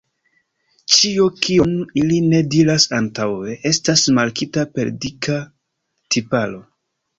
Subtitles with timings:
[0.93, 5.39] Ĉio, kion ili ne diris antaŭe, estas markita per dika
[6.17, 6.67] tiparo.